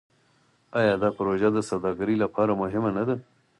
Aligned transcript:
آیا 0.79 0.93
دا 1.03 1.09
پروژه 1.17 1.49
د 1.53 1.57
سوداګرۍ 1.69 2.15
لپاره 2.23 2.59
مهمه 2.61 2.89
نه 2.97 3.03
ده؟ 3.07 3.15